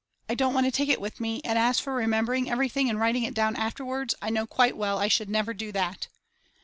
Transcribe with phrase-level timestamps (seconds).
[0.27, 3.21] I don't want to take it with me and as for remembering everything and writing
[3.21, 6.07] it down afterwards I know quite well I should never do that.